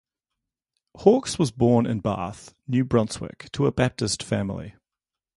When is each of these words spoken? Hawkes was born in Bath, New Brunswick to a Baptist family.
Hawkes 0.97 1.37
was 1.37 1.51
born 1.51 1.85
in 1.85 1.99
Bath, 1.99 2.55
New 2.65 2.83
Brunswick 2.83 3.51
to 3.51 3.67
a 3.67 3.71
Baptist 3.71 4.23
family. 4.23 4.73